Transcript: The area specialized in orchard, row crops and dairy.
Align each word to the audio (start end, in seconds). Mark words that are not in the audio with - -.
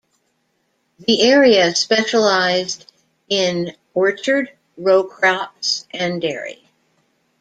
The 0.97 1.21
area 1.21 1.75
specialized 1.75 2.91
in 3.29 3.75
orchard, 3.93 4.49
row 4.75 5.03
crops 5.03 5.85
and 5.93 6.19
dairy. 6.19 6.67